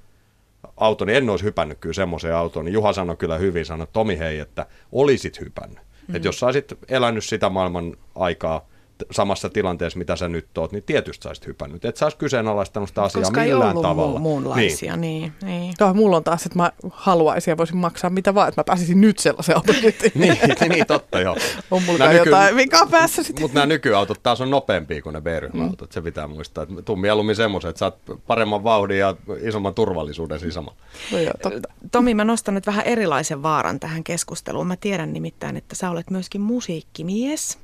[0.76, 2.64] auto, niin en olisi hypännyt kyllä semmoiseen autoon.
[2.64, 5.78] Niin Juha sanoi kyllä hyvin, sanoi, Tomi hei, että olisit hypännyt.
[6.08, 6.16] Mm.
[6.16, 8.68] Että jos sä olisit elänyt sitä maailman aikaa,
[9.10, 11.84] samassa tilanteessa, mitä sä nyt oot, niin tietysti saisit hypännyt.
[11.84, 14.18] Et sä olisi kyseenalaistanut sitä asiaa Koska ei millään ollut tavalla.
[14.18, 15.32] Mu- muunlaisia, niin.
[15.40, 15.74] niin, niin.
[15.80, 19.00] Joo, mulla on taas, että mä haluaisin ja voisin maksaa mitä vaan, että mä pääsisin
[19.00, 20.12] nyt sellaisen auton kyytiin.
[20.20, 20.38] niin,
[20.68, 21.36] niin, totta joo.
[21.70, 23.42] On mulla Nää jotain vikaa päässä sitten.
[23.42, 25.94] Mutta nämä nykyautot taas on nopeampia kuin ne B-ryhmäautot, mm.
[25.94, 26.66] se pitää muistaa.
[26.84, 30.78] Tuu mieluummin semmoisen, että saat paremman vauhdin ja isomman turvallisuuden samalla.
[31.12, 31.68] No joo, totta.
[31.92, 34.66] Tomi, mä nostan nyt vähän erilaisen vaaran tähän keskusteluun.
[34.66, 37.58] Mä tiedän nimittäin, että sä olet myöskin musiikkimies.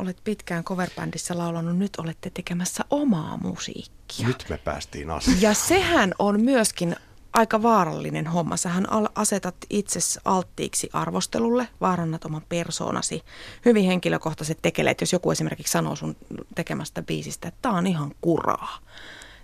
[0.00, 4.26] Olet pitkään coverbändissä laulanut, nyt olette tekemässä omaa musiikkia.
[4.28, 5.42] Nyt me päästiin asiaan.
[5.42, 6.96] Ja sehän on myöskin
[7.32, 8.56] aika vaarallinen homma.
[8.56, 13.22] Sähän asetat itsesi alttiiksi arvostelulle, vaarannat oman persoonasi.
[13.64, 16.16] Hyvin henkilökohtaiset tekeleet, jos joku esimerkiksi sanoo sun
[16.54, 18.78] tekemästä biisistä, että tämä on ihan kuraa.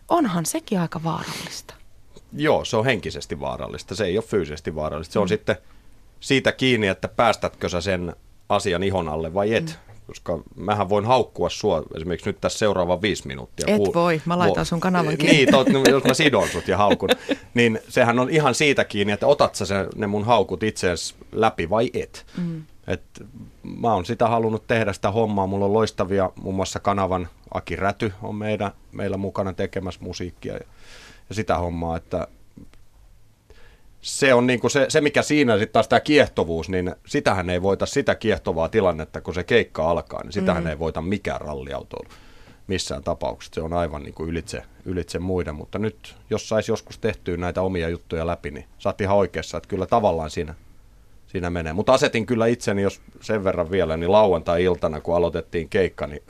[0.09, 1.75] Onhan sekin aika vaarallista.
[2.33, 5.13] Joo, se on henkisesti vaarallista, se ei ole fyysisesti vaarallista.
[5.13, 5.29] Se on mm.
[5.29, 5.57] sitten
[6.21, 8.17] siitä kiinni, että päästätkö sä sen
[8.49, 9.65] asian ihon alle vai et.
[9.67, 9.96] Mm.
[10.07, 13.75] Koska mähän voin haukkua sua esimerkiksi nyt tässä seuraava viisi minuuttia.
[13.75, 15.37] Et voi, mä laitan sun kanavan kiinni.
[15.37, 17.09] Niin, tot, no, jos mä sidon sut ja haukun,
[17.55, 21.71] niin sehän on ihan siitä kiinni, että otat sä sen, ne mun haukut itseäsi läpi
[21.71, 22.27] vai et.
[22.39, 22.63] Mm.
[22.87, 23.03] Et
[23.63, 25.47] mä oon sitä halunnut tehdä sitä hommaa.
[25.47, 30.61] Mulla on loistavia, muun muassa kanavan Aki Räty on meidän, meillä mukana tekemässä musiikkia ja,
[31.29, 32.29] ja sitä hommaa, että
[34.07, 37.63] se on niin kuin se, se, mikä siinä sitten taas tämä kiehtovuus, niin sitähän ei
[37.63, 40.71] voita sitä kiehtovaa tilannetta, kun se keikka alkaa, niin sitähän mm.
[40.71, 42.09] ei voita mikään ralliautoilu
[42.67, 43.55] missään tapauksessa.
[43.55, 47.63] Se on aivan niin kuin ylitse, ylitse muiden, mutta nyt jos saisi joskus tehtyä näitä
[47.63, 50.55] omia juttuja läpi, niin saat ihan oikeassa, että kyllä tavallaan siinä,
[51.27, 51.73] siinä menee.
[51.73, 56.23] Mutta asetin kyllä itseni, jos sen verran vielä, niin lauantai-iltana, kun aloitettiin keikka, niin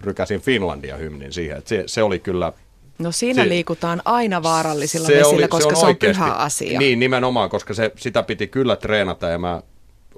[0.00, 1.62] rykäsin Finlandia hymnin siihen.
[1.64, 2.52] Se, se oli kyllä
[2.98, 6.22] No siinä se, liikutaan aina vaarallisilla se vesillä, oli, koska se on, se on oikeasti,
[6.22, 6.78] pyhä asia.
[6.78, 9.62] Niin, nimenomaan, koska se, sitä piti kyllä treenata ja mä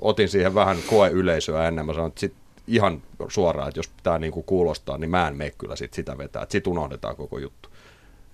[0.01, 1.87] otin siihen vähän koeyleisöä ennen.
[1.87, 2.35] Mä sanoin, että sit
[2.67, 6.43] ihan suoraan, että jos tämä niinku kuulostaa, niin mä en mene kyllä sit sitä vetää.
[6.43, 7.69] Että sit unohdetaan koko juttu.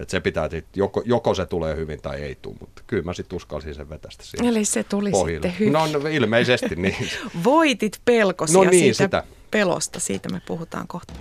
[0.01, 3.13] Että se pitää, että joko, joko se tulee hyvin tai ei tule, mutta kyllä mä
[3.13, 5.49] sitten uskalsin sen vetästä siihen Eli se tuli pohjille.
[5.49, 5.73] sitten hyvin.
[5.73, 7.11] No, no ilmeisesti niin.
[7.45, 9.25] Voitit pelkosia no niin, siitä sitä.
[9.51, 11.15] pelosta, siitä me puhutaan kohta.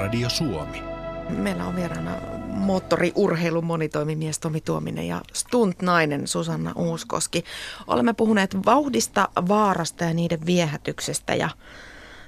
[0.00, 0.82] Radio Suomi.
[1.28, 7.44] Meillä on vieraana moottoriurheilun monitoimimies Tomi Tuominen ja stunt-nainen Susanna Uuskoski.
[7.86, 11.48] Olemme puhuneet vauhdista, vaarasta ja niiden viehätyksestä ja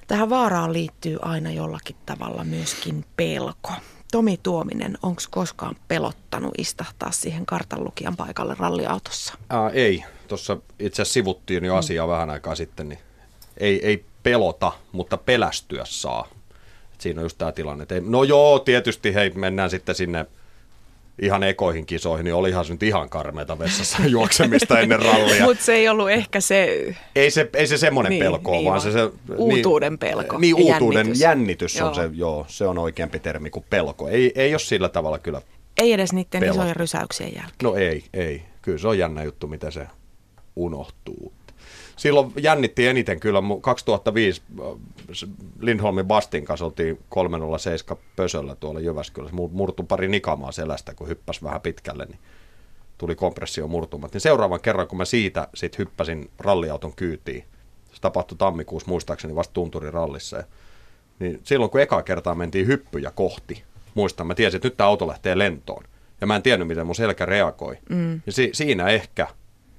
[0.07, 3.73] tähän vaaraan liittyy aina jollakin tavalla myöskin pelko.
[4.13, 9.35] Tomi Tuominen, onko koskaan pelottanut istahtaa siihen kartanlukijan paikalle ralliautossa?
[9.51, 10.05] Ää, ei.
[10.29, 12.11] Tuossa itse asiassa sivuttiin jo asiaa mm.
[12.11, 12.99] vähän aikaa sitten, niin
[13.57, 16.29] ei, ei pelota, mutta pelästyä saa
[17.03, 17.87] siinä on just tämä tilanne.
[17.91, 20.27] Ei, no joo, tietysti hei, mennään sitten sinne
[21.23, 25.45] ihan ekoihin kisoihin, niin olihan se nyt ihan karmeita vessassa juoksemista ennen rallia.
[25.45, 26.95] Mutta se ei ollut ehkä se...
[27.17, 28.93] Ei se, ei se semmoinen niin, pelko, niin, vaan se...
[28.93, 30.38] se uutuuden niin, pelko.
[30.38, 31.95] Niin, uutuuden jännitys, jännitys on joo.
[31.95, 34.09] se, joo, se on oikeampi termi kuin pelko.
[34.09, 35.43] Ei, ei ole sillä tavalla kyllä
[35.81, 36.55] Ei edes niiden pelko.
[36.55, 37.57] isojen rysäyksien jälkeen.
[37.62, 38.43] No ei, ei.
[38.62, 39.87] Kyllä se on jännä juttu, miten se
[40.57, 41.33] unohtuu
[41.96, 43.42] silloin jännitti eniten kyllä.
[43.61, 44.66] 2005 äh,
[45.61, 49.37] Lindholmin Bastin kanssa oltiin 307 pösöllä tuolla Jyväskylässä.
[49.52, 52.18] Murtu pari nikamaa selästä, kun hyppäs vähän pitkälle, niin
[52.98, 54.12] tuli kompressio murtumat.
[54.12, 57.44] Niin seuraavan kerran, kun mä siitä sit hyppäsin ralliauton kyytiin,
[57.92, 60.37] se tapahtui tammikuussa muistaakseni vasta Tunturin rallissa.
[60.37, 60.44] Ja,
[61.18, 63.62] niin silloin, kun eka kertaa mentiin hyppyjä kohti,
[63.94, 65.85] muistan, mä tiesin, että nyt tämä auto lähtee lentoon.
[66.20, 67.78] Ja mä en tiennyt, miten mun selkä reagoi.
[67.88, 68.20] Mm.
[68.26, 69.26] Ja si- siinä ehkä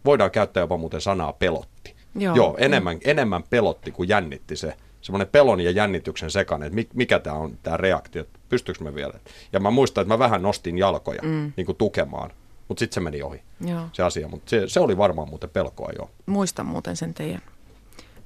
[0.06, 1.93] voidaan käyttää jopa muuten sanaa pelotti.
[2.16, 3.02] Joo, Joo enemmän, mm.
[3.06, 4.74] enemmän pelotti kuin jännitti se.
[5.02, 9.14] Semmoinen pelon ja jännityksen sekainen, että mikä tämä on tämä reaktio, että pystyykö me vielä.
[9.54, 11.54] Ja mä muistan, että mä vähän nostin jalkoja mm.
[11.58, 12.32] niin kuin tukemaan,
[12.68, 13.82] mutta sitten se meni ohi Joo.
[13.94, 14.28] se asia.
[14.28, 16.12] Mutta se, se oli varmaan muuten pelkoa jo.
[16.26, 17.42] Muistan muuten sen teidän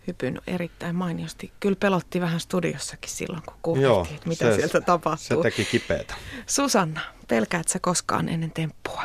[0.07, 1.51] hypyn erittäin mainiosti.
[1.59, 5.43] Kyllä pelotti vähän studiossakin silloin, kun kuultiin, että mitä se, sieltä tapahtuu.
[5.43, 6.15] Se teki kipeätä.
[6.45, 9.03] Susanna, pelkäät sä koskaan ennen temppua?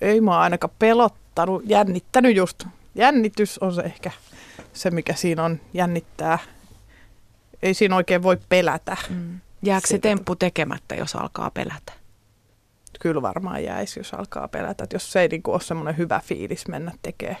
[0.00, 4.10] Ei mä ainakaan pelottanut, jännittänyt just jännitys on se ehkä
[4.72, 6.38] se, mikä siinä on jännittää.
[7.62, 8.96] Ei siinä oikein voi pelätä.
[9.10, 9.40] Mm.
[9.62, 11.92] Jääkö se temppu tekemättä, jos alkaa pelätä?
[13.00, 14.84] Kyllä varmaan jäisi, jos alkaa pelätä.
[14.84, 17.40] Että jos se ei niin kuin, ole semmoinen hyvä fiilis mennä tekemään,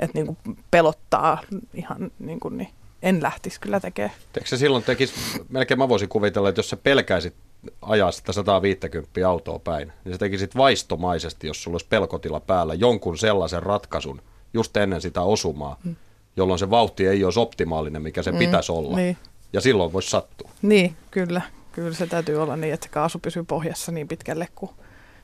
[0.00, 1.40] että niin kuin pelottaa
[1.74, 2.68] ihan niin kuin, niin
[3.02, 4.14] en lähtisi kyllä tekemään.
[4.36, 5.14] Eikö se silloin tekisi,
[5.48, 7.34] melkein mä voisin kuvitella, että jos sä pelkäisit
[7.82, 13.18] ajaa sitä 150 autoa päin, niin sä tekisit vaistomaisesti, jos sulla olisi pelkotila päällä, jonkun
[13.18, 14.22] sellaisen ratkaisun,
[14.54, 15.96] just ennen sitä osumaa, mm.
[16.36, 18.96] jolloin se vauhti ei olisi optimaalinen, mikä se mm, pitäisi olla.
[18.96, 19.16] Niin.
[19.52, 20.50] Ja silloin voisi sattua.
[20.62, 21.42] Niin, kyllä.
[21.72, 24.70] Kyllä se täytyy olla niin, että se kaasu pysyy pohjassa niin pitkälle kuin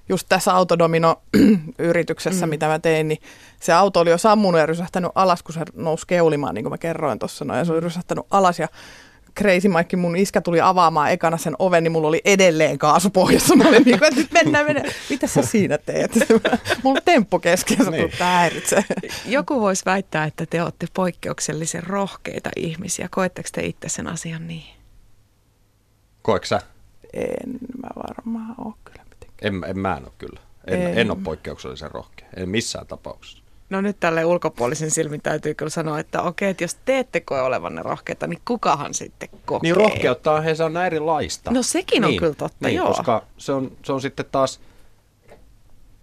[0.09, 2.51] just tässä autodomino-yrityksessä, mm.
[2.51, 3.19] mitä mä tein, niin
[3.61, 6.79] se auto oli jo sammunut ja rysähtänyt alas, kun se nousi keulimaan, niin kuin mä
[6.79, 7.45] kerroin tuossa.
[7.45, 8.69] No, ja se oli rysähtänyt alas ja
[9.39, 13.57] Crazy Mike, mun iskä tuli avaamaan ekana sen oven, niin mulla oli edelleen kaasu pohjassa.
[13.57, 14.91] Mä olin niin kuin, että nyt mennään, mennään.
[15.11, 16.13] Mitä sä siinä teet?
[16.83, 18.11] mulla on temppu kesken, sä niin.
[19.27, 23.09] Joku voisi väittää, että te olette poikkeuksellisen rohkeita ihmisiä.
[23.11, 24.77] Koetteko te itse sen asian niin?
[26.23, 26.61] Koetko sä?
[27.13, 29.55] En mä varmaan ole kyllä mitenkään.
[29.55, 30.41] En, en mä en ole kyllä.
[30.67, 30.99] En, en.
[30.99, 32.29] en ole poikkeuksellisen rohkea.
[32.37, 33.46] En missään tapauksessa.
[33.71, 37.43] No nyt tälle ulkopuolisen silmin täytyy kyllä sanoa, että okei, että jos te ette koe
[37.43, 39.69] olevanne rohkeita, niin kukahan sitten kokee?
[39.69, 41.51] Niin rohkeutta he on erilaista.
[41.51, 42.89] No sekin on niin, kyllä totta, niin, joo.
[42.89, 44.61] Koska se on, se on sitten taas,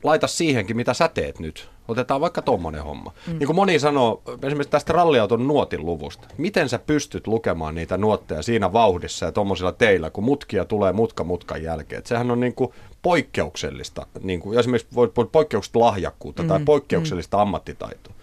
[0.04, 1.70] laita siihenkin, mitä sä teet nyt.
[1.88, 3.12] Otetaan vaikka tommonen homma.
[3.28, 3.40] Mm.
[3.40, 6.28] Niin kuin moni sanoo, esimerkiksi tästä ralliauton nuotin luvusta.
[6.38, 11.24] Miten sä pystyt lukemaan niitä nuotteja siinä vauhdissa ja tuommoisilla teillä, kun mutkia tulee mutka
[11.24, 12.00] mutkan jälkeen.
[12.00, 14.88] Et sehän on niin kuin poikkeuksellista, niin kuin esimerkiksi
[15.32, 16.48] poikkeuksellista lahjakkuutta mm.
[16.50, 17.42] tai poikkeuksellista mm.
[17.42, 18.14] ammattitaitoa.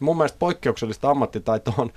[0.00, 1.92] Mun mielestä poikkeuksellista ammattitaitoa on,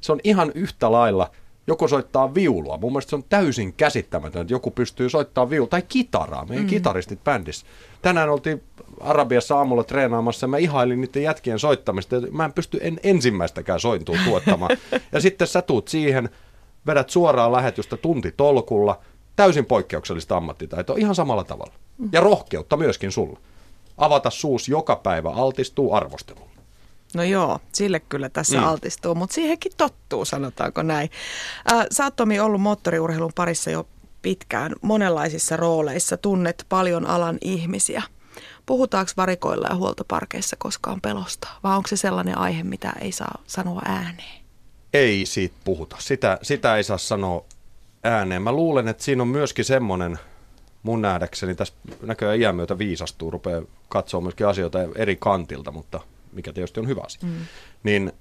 [0.00, 1.30] se on ihan yhtä lailla–
[1.66, 2.76] joku soittaa viulua.
[2.76, 6.46] Mun mielestä se on täysin käsittämätöntä, että joku pystyy soittamaan viulua tai kitaraa.
[6.46, 6.70] Meidän mm.
[6.70, 7.66] kitaristit bändissä.
[8.02, 8.62] Tänään oltiin
[9.02, 12.16] Arabiassa aamulla treenaamassa ja mä ihailin niiden jätkien soittamista.
[12.30, 14.76] Mä en pysty en ensimmäistäkään sointua tuottamaan.
[15.12, 16.28] ja sitten sä tuut siihen,
[16.86, 19.00] vedät suoraan lähetystä tunti tolkulla,
[19.36, 21.72] täysin poikkeuksellista ammattitaitoa, ihan samalla tavalla.
[22.12, 23.40] Ja rohkeutta myöskin sulla.
[23.96, 26.52] Avata suus joka päivä altistuu arvostelulle.
[27.14, 28.64] No joo, sille kyllä tässä mm.
[28.64, 31.10] altistuu, mutta siihenkin tottuu, sanotaanko näin.
[31.72, 33.86] Äh, sä oot Tomi ollut moottoriurheilun parissa jo
[34.22, 38.02] pitkään monenlaisissa rooleissa, tunnet paljon alan ihmisiä.
[38.72, 43.82] Puhutaanko varikoilla ja huoltoparkeissa koskaan pelosta, vai onko se sellainen aihe, mitä ei saa sanoa
[43.84, 44.42] ääneen?
[44.92, 45.96] Ei siitä puhuta.
[45.98, 47.44] Sitä, sitä ei saa sanoa
[48.02, 48.42] ääneen.
[48.42, 50.18] Mä luulen, että siinä on myöskin semmoinen,
[50.82, 56.00] mun nähdäkseni tässä näköjään iän myötä viisastuu, rupeaa katsoa myöskin asioita eri kantilta, mutta
[56.32, 57.20] mikä tietysti on hyvä asia.
[57.22, 57.46] Mm.
[57.82, 58.12] Niin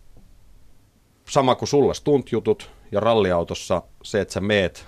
[1.29, 4.87] sama kuin sulla stunt-jutut ja ralliautossa se, että sä meet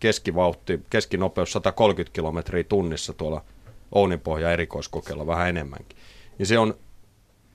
[0.00, 3.44] keskivauhti, keskinopeus 130 kilometriä tunnissa tuolla
[3.92, 5.98] Ouninpohja erikoiskokeilla vähän enemmänkin.
[6.38, 6.74] Niin se on,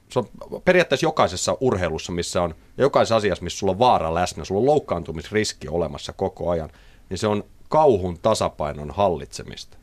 [0.10, 0.30] se on
[0.66, 4.66] periaatteessa jokaisessa urheilussa, missä on, ja jokaisessa asiassa, missä sulla on vaara läsnä, sulla on
[4.66, 6.70] loukkaantumisriski olemassa koko ajan,
[7.10, 9.78] niin se on kauhun tasapainon hallitsemista.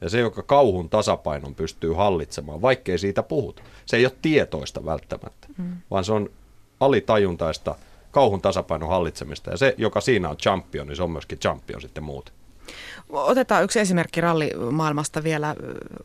[0.00, 3.62] Ja se, joka kauhun tasapainon pystyy hallitsemaan, vaikkei siitä puhuta.
[3.86, 5.76] Se ei ole tietoista välttämättä, mm.
[5.90, 6.30] vaan se on
[6.80, 7.74] alitajuntaista
[8.10, 9.50] kauhun tasapainon hallitsemista.
[9.50, 12.34] Ja se, joka siinä on champion, niin se on myöskin champion sitten muuten.
[13.08, 15.54] Otetaan yksi esimerkki rallimaailmasta vielä.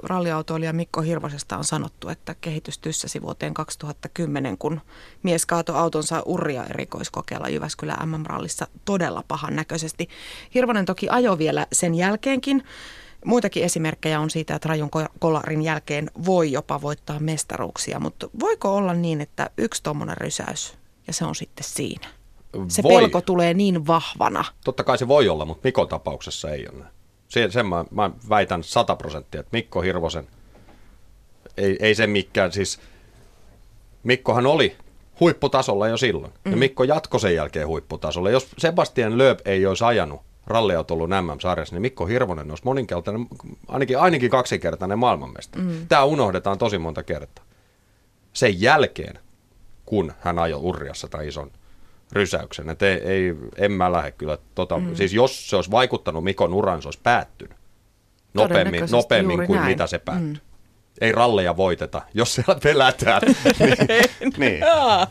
[0.04, 4.82] Ralliautoilija Mikko Hirvosesta on sanottu, että kehitys tyssäsi vuoteen 2010, kun
[5.24, 10.10] mies kaatoi autonsa urria erikoiskokeella Jyväskylä MM-rallissa todella pahan näköisesti.
[10.54, 12.64] Hirvonen toki ajoi vielä sen jälkeenkin.
[13.26, 18.94] Muitakin esimerkkejä on siitä, että rajun kolarin jälkeen voi jopa voittaa mestaruuksia, mutta voiko olla
[18.94, 22.19] niin, että yksi tuommoinen rysäys ja se on sitten siinä?
[22.68, 23.02] Se voi.
[23.02, 24.46] pelko tulee niin vahvana.
[24.64, 26.86] Totta kai se voi olla, mutta Mikon tapauksessa ei ole
[27.28, 30.28] Se, sen mä, mä väitän sata prosenttia, että Mikko Hirvosen,
[31.58, 32.80] ei, ei se mikään, siis
[34.04, 34.76] Mikkohan oli
[35.20, 36.34] huipputasolla jo silloin.
[36.46, 36.52] Mm.
[36.52, 38.30] Ja Mikko jatkoi sen jälkeen huipputasolla.
[38.30, 43.28] Jos Sebastian Lööp ei olisi ajanut ralliautoilun MM-sarjassa, niin Mikko Hirvonen olisi moninkertainen,
[43.68, 45.64] ainakin, ainakin kaksikertainen maailmanmestari.
[45.64, 45.88] Mm.
[45.90, 47.46] Tämä unohdetaan tosi monta kertaa.
[48.34, 49.20] Sen jälkeen,
[49.86, 51.52] kun hän ajoi Urriassa tai ison
[52.12, 54.96] rysäyksen, että ei, ei, en mä lähde kyllä, tota, mm.
[54.96, 57.58] siis jos se olisi vaikuttanut Mikon uran, se olisi päättynyt
[58.34, 59.72] nopeammin, nopeammin kuin näin.
[59.72, 60.34] mitä se päättyi.
[60.34, 60.50] Mm
[61.02, 63.22] ei ralleja voiteta, jos siellä pelätään.
[63.88, 64.64] niin, niin.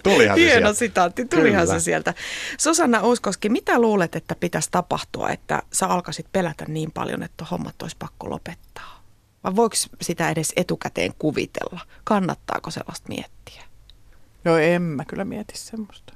[0.03, 0.75] Tulihan Hieno se sieltä.
[0.75, 1.79] sitaatti, tulihan Kyllä.
[1.79, 2.15] se sieltä.
[2.59, 7.83] Susanna Uuskoski, mitä luulet, että pitäisi tapahtua, että sä alkaisit pelätä niin paljon, että hommat
[7.83, 9.03] olisi pakko lopettaa?
[9.45, 11.81] Vai voiko sitä edes etukäteen kuvitella?
[12.05, 13.63] Kannattaako sellaista miettiä?
[14.45, 16.13] No en mä kyllä mieti semmoista.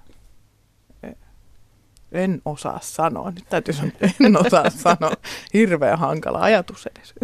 [2.12, 3.30] En osaa sanoa.
[3.30, 5.12] Nyt täytyy sanoa, en osaa sanoa.
[5.54, 7.14] Hirveän hankala ajatus edes.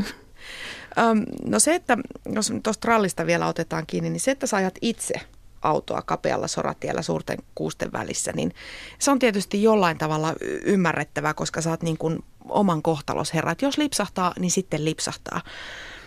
[1.47, 1.99] No se, että
[2.33, 5.15] jos tuosta rallista vielä otetaan kiinni, niin se, että sä ajat itse
[5.63, 8.55] autoa kapealla soratiellä suurten kuusten välissä, niin
[8.99, 13.53] se on tietysti jollain tavalla ymmärrettävää, koska sä oot niin kuin oman kohtalos herra.
[13.53, 15.41] Että jos lipsahtaa, niin sitten lipsahtaa.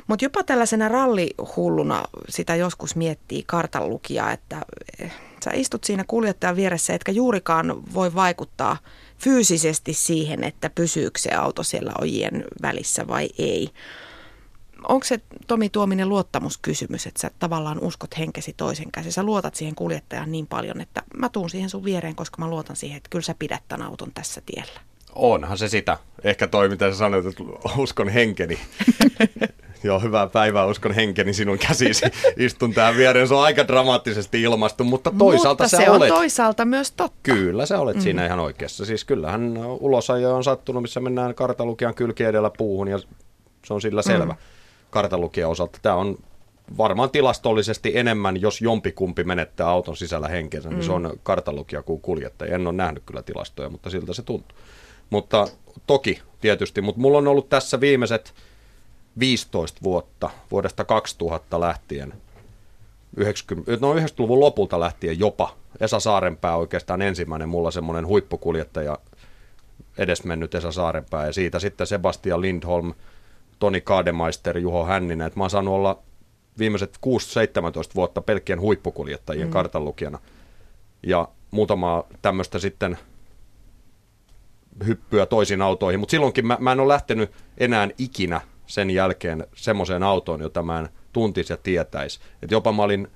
[0.08, 4.62] Mutta jopa tällaisena rallihulluna sitä joskus miettii kartanlukija, että
[5.00, 5.14] eh,
[5.44, 8.78] sä istut siinä kuljettajan vieressä, etkä juurikaan voi vaikuttaa
[9.18, 13.70] fyysisesti siihen, että pysyykö se auto siellä ojien välissä vai ei
[14.88, 19.12] onko se Tomi Tuominen luottamuskysymys, että sä tavallaan uskot henkesi toisen käsi.
[19.12, 22.76] Sä luotat siihen kuljettajan niin paljon, että mä tuun siihen sun viereen, koska mä luotan
[22.76, 24.82] siihen, että kyllä sä pidät tämän auton tässä tiellä.
[25.16, 25.98] Onhan se sitä.
[26.24, 27.44] Ehkä toi, mitä sä sanoit, että
[27.78, 28.60] uskon henkeni.
[29.84, 32.06] Joo, hyvää päivää, uskon henkeni sinun käsisi.
[32.38, 36.12] Istun tähän viereen, se on aika dramaattisesti ilmastu, mutta toisaalta mutta sä se olet...
[36.12, 37.20] on toisaalta myös totta.
[37.24, 38.02] Kyllä, sä olet mm.
[38.02, 38.86] siinä ihan oikeassa.
[38.86, 43.00] Siis kyllähän ulosajo on sattunut, missä mennään kartalukijan kylki edellä puuhun ja
[43.66, 44.40] se on sillä selvä mm.
[44.90, 45.80] kartalukijan osalta.
[45.82, 46.18] Tämä on
[46.78, 50.76] varmaan tilastollisesti enemmän, jos jompikumpi menettää auton sisällä henkensä, mm.
[50.76, 50.96] niin se mm.
[50.96, 52.56] on kartalukija kuin kuljettaja.
[52.56, 54.58] En ole nähnyt kyllä tilastoja, mutta siltä se tuntuu.
[55.10, 55.48] Mutta
[55.88, 58.34] toki tietysti, mutta mulla on ollut tässä viimeiset
[59.20, 62.14] 15 vuotta, vuodesta 2000 lähtien,
[63.18, 68.98] 90, no 90-luvun lopulta lähtien jopa, Esa Saarenpää oikeastaan ensimmäinen mulla semmoinen huippukuljettaja,
[69.98, 72.94] edesmennyt Esa Saarenpää, ja siitä sitten Sebastian Lindholm,
[73.60, 76.00] Toni Kademeister, Juho Hänninen, että mä oon saanut olla
[76.60, 77.10] viimeiset 6-17
[77.96, 79.52] vuotta pelkkien huippukuljettajien mm.
[79.52, 80.20] kartanlukijana.
[81.04, 82.98] Ja muutama tämmöistä sitten
[84.88, 88.42] hyppyä toisiin autoihin, mutta silloinkin mä, mä en ole lähtenyt enää ikinä
[88.72, 92.20] sen jälkeen semmoiseen autoon, jota mä en tuntisi ja tietäisi.
[92.42, 93.08] Et jopa mä olin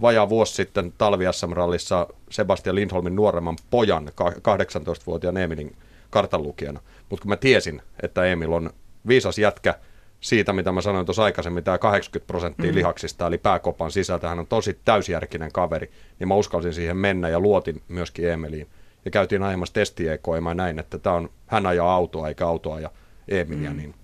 [0.00, 5.76] vajaa vuosi sitten talvi rallissa Sebastian Lindholmin nuoremman pojan, 18-vuotiaan Emilin
[6.10, 6.80] kartanlukijana.
[7.10, 8.70] Mutta kun mä tiesin, että Emil on
[9.08, 9.74] viisas jätkä
[10.20, 12.76] siitä, mitä mä sanoin tuossa aikaisemmin, tämä 80 prosenttia mm.
[12.76, 17.40] lihaksista, eli pääkopan sisältä, hän on tosi täysjärkinen kaveri, niin mä uskalsin siihen mennä ja
[17.40, 18.68] luotin myöskin Emiliin.
[19.04, 22.90] Ja käytiin ajamassa testiekoimaan näin, että tämä on, hän ajaa autoa eikä autoa ja
[23.28, 23.76] Emilia, mm.
[23.76, 23.94] niin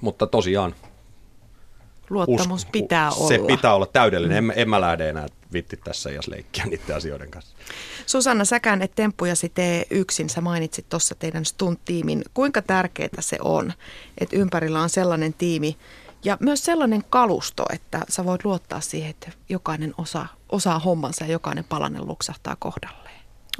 [0.00, 0.74] mutta tosiaan
[2.10, 3.28] Luottamus us, pitää olla.
[3.28, 4.44] Se pitää olla täydellinen.
[4.44, 4.50] Mm.
[4.50, 7.56] En, en mä lähde enää vitti tässä ja leikkiä niiden asioiden kanssa.
[8.06, 10.30] Susanna, säkään et temppujasi tee yksin.
[10.30, 12.22] Sä mainitsit tuossa teidän stunt-tiimin.
[12.34, 13.72] Kuinka tärkeää se on,
[14.18, 15.76] että ympärillä on sellainen tiimi
[16.24, 21.32] ja myös sellainen kalusto, että sä voit luottaa siihen, että jokainen osa, osaa hommansa ja
[21.32, 23.09] jokainen palanen luksahtaa kohdalleen.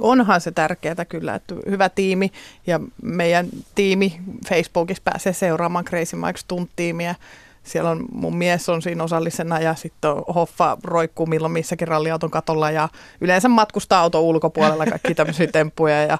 [0.01, 2.31] Onhan se tärkeää kyllä, että hyvä tiimi
[2.67, 7.15] ja meidän tiimi Facebookissa pääsee seuraamaan Crazy Mike Stunt-tiimiä.
[7.63, 12.71] Siellä on mun mies on siinä osallisena ja sitten Hoffa roikkuu milloin missäkin ralliauton katolla
[12.71, 12.89] ja
[13.21, 16.17] yleensä matkustaa auto ulkopuolella kaikki tämmöisiä temppuja ja,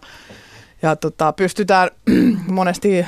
[0.82, 1.90] ja tota, pystytään
[2.48, 3.06] monesti öö,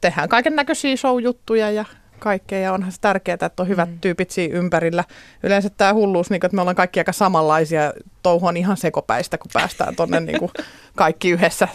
[0.00, 1.84] tehdään kaiken näköisiä show-juttuja ja
[2.22, 4.00] kaikkea ja onhan se tärkeää, että on hyvät mm.
[4.00, 5.04] tyypit siinä ympärillä.
[5.42, 9.38] Yleensä tämä hulluus, niin kuin, että me ollaan kaikki aika samanlaisia, touhu on ihan sekopäistä,
[9.38, 10.50] kun päästään tuonne niin kuin
[10.96, 11.68] kaikki yhdessä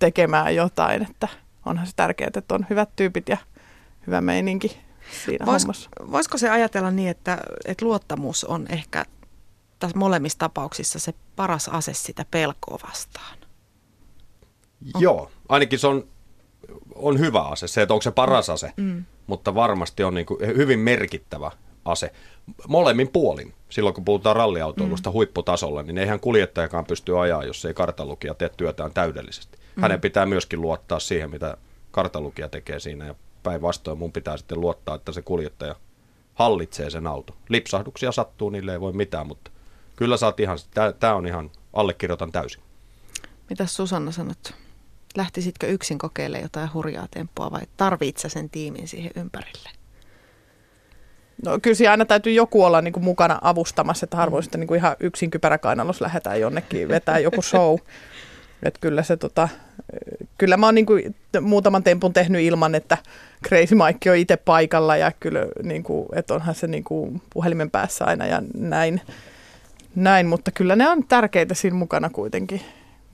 [0.00, 1.28] tekemään jotain, että
[1.66, 3.36] onhan se tärkeää, että on hyvät tyypit ja
[4.06, 4.80] hyvä meininki
[5.24, 5.90] siinä Vois, hommassa.
[6.12, 9.04] Voisiko se ajatella niin, että, että luottamus on ehkä
[9.78, 13.38] tässä molemmissa tapauksissa se paras ase sitä pelkoa vastaan?
[14.98, 16.08] Joo, ainakin se on,
[16.94, 17.68] on hyvä ase.
[17.68, 21.50] Se, että onko se paras ase, mm mutta varmasti on niin kuin hyvin merkittävä
[21.84, 22.12] ase.
[22.68, 25.12] Molemmin puolin, silloin kun puhutaan ralliautoilusta mm.
[25.12, 29.58] huipputasolla, niin eihän kuljettajakaan pysty ajaa, jos ei kartalukija tee työtään täydellisesti.
[29.76, 29.82] Mm.
[29.82, 31.56] Hänen pitää myöskin luottaa siihen, mitä
[31.90, 35.74] kartalukija tekee siinä, ja päinvastoin mun pitää sitten luottaa, että se kuljettaja
[36.34, 37.36] hallitsee sen auto.
[37.48, 39.50] Lipsahduksia sattuu, niille ei voi mitään, mutta
[39.96, 40.58] kyllä oot ihan,
[41.00, 42.62] tämä on ihan, allekirjoitan täysin.
[43.50, 44.54] Mitä Susanna sanot?
[45.16, 49.70] Lähtisitkö yksin kokeilemaan jotain hurjaa temppua vai tarvitse sen tiimin siihen ympärille?
[51.44, 54.68] No kyllä siinä aina täytyy joku olla niin kuin mukana avustamassa, että harvoin sitten niin
[54.68, 57.76] kuin ihan yksin kypäräkainalossa lähdetään jonnekin vetää joku show.
[58.62, 59.48] että kyllä se tota,
[60.38, 62.98] kyllä mä oon niin kuin muutaman tempun tehnyt ilman, että
[63.48, 67.70] Crazy Mike on itse paikalla ja kyllä niin kuin, että onhan se niin kuin puhelimen
[67.70, 69.00] päässä aina ja näin,
[69.94, 72.60] näin, mutta kyllä ne on tärkeitä siinä mukana kuitenkin,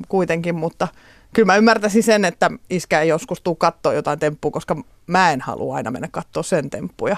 [0.09, 0.89] kuitenkin mutta–
[1.35, 5.41] kyllä mä ymmärtäisin sen, että iskä ei joskus tuu katsoa jotain temppua, koska mä en
[5.41, 7.17] halua aina mennä katsoa sen temppuja.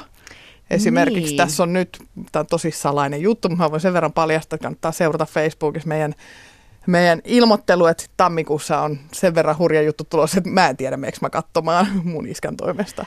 [0.71, 1.37] Esimerkiksi niin.
[1.37, 1.99] tässä on nyt,
[2.33, 5.89] tämä on tosi salainen juttu, mutta mä voin sen verran paljastaa, että kannattaa seurata Facebookissa
[5.89, 6.15] meidän,
[6.87, 11.21] meidän ilmoittelu, että tammikuussa on sen verran hurja juttu tulossa, että mä en tiedä, miksi
[11.21, 13.07] mä katsomaan mun iskän toimesta.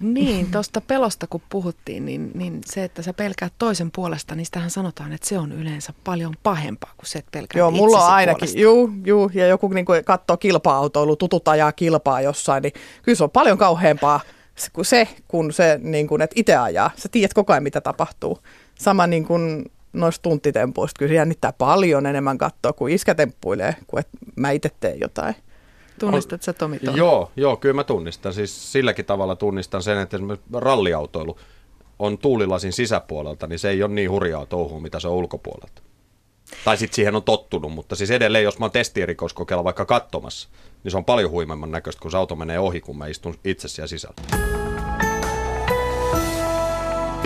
[0.00, 4.70] Niin, tuosta pelosta kun puhuttiin, niin, niin se, että sä pelkäät toisen puolesta, niin sitähän
[4.70, 8.48] sanotaan, että se on yleensä paljon pahempaa kuin se, että pelkäät Joo, mulla on ainakin,
[8.60, 12.72] juu, juu, ja joku niin katsoo kilpa-autoilu, tutut ajaa kilpaa jossain, niin
[13.02, 14.20] kyllä se on paljon kauheampaa
[14.72, 16.90] kuin se, kun se, niin kuin, että itse ajaa.
[16.96, 18.38] Sä tiedät koko ajan, mitä tapahtuu.
[18.74, 24.00] Sama niin kuin noista tuntitempuista, kyllä se jännittää paljon enemmän katsoa, kuin iskä temppuilee, kuin
[24.00, 25.34] että mä itse teen jotain.
[26.00, 26.96] Tunnistat sä Tomi tuon?
[26.96, 28.32] Joo, joo, kyllä mä tunnistan.
[28.32, 31.38] Siis silläkin tavalla tunnistan sen, että esimerkiksi ralliautoilu
[31.98, 35.82] on tuulilasin sisäpuolelta, niin se ei ole niin hurjaa touhua, mitä se on ulkopuolelta.
[36.64, 40.48] Tai sitten siihen on tottunut, mutta siis edelleen, jos mä oon testierikoiskokeilla vaikka katsomassa,
[40.84, 43.68] niin se on paljon huimemman näköistä, kun se auto menee ohi, kun mä istun itse
[43.68, 44.16] siellä sisällä.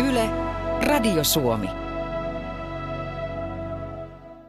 [0.08, 0.30] Yle,
[0.86, 1.83] Radio Suomi.